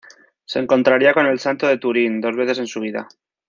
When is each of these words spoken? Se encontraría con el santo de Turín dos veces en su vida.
Se 0.45 0.57
encontraría 0.57 1.13
con 1.13 1.27
el 1.27 1.37
santo 1.37 1.67
de 1.67 1.77
Turín 1.77 2.21
dos 2.21 2.35
veces 2.35 2.57
en 2.57 2.65
su 2.65 2.79
vida. 2.79 3.07